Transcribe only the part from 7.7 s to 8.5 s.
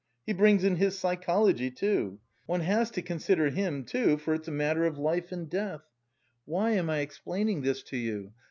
to you?